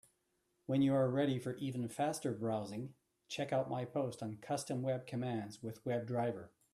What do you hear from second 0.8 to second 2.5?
you are ready for even faster